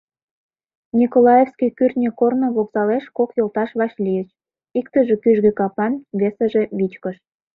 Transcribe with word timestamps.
Николаевский 0.99 1.71
кӱртньӧ 1.77 2.09
корно 2.19 2.47
вокзалеш 2.55 3.05
кок 3.17 3.29
йолташ 3.37 3.69
вашлийыч: 3.79 4.29
иктыже 4.79 5.15
кӱжгӧ 5.23 5.51
капан, 5.59 5.93
весыже— 6.19 6.63
вичкыж. 6.77 7.15